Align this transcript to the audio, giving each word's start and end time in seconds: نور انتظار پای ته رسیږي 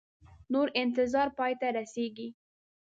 نور 0.53 0.67
انتظار 0.81 1.27
پای 1.37 1.53
ته 1.59 1.67
رسیږي 1.77 2.27